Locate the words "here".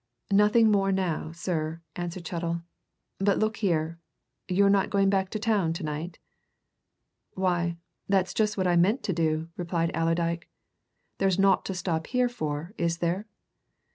3.57-3.99, 12.07-12.29